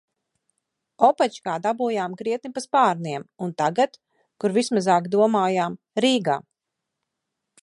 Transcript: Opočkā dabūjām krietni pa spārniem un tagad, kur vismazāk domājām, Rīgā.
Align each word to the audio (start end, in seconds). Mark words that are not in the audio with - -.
Opočkā 1.07 1.57
dabūjām 1.65 2.15
krietni 2.21 2.51
pa 2.57 2.63
spārniem 2.65 3.27
un 3.47 3.55
tagad, 3.63 4.01
kur 4.45 4.59
vismazāk 4.59 5.15
domājām, 5.19 5.81
Rīgā. 6.07 6.45